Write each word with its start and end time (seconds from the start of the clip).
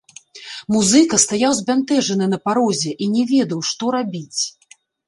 Музыка 0.75 1.19
стаяў 1.25 1.51
збянтэжаны 1.59 2.25
на 2.35 2.41
парозе 2.45 2.91
і 3.03 3.15
не 3.15 3.23
ведаў, 3.35 3.59
што 3.73 3.97
рабіць. 3.99 4.41